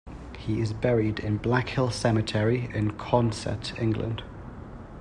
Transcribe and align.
He 0.35 0.61
is 0.61 0.73
buried 0.73 1.19
in 1.19 1.37
Blackhill 1.37 1.91
cemetery 1.93 2.71
in 2.73 2.93
Consett, 2.93 3.79
England. 3.79 4.23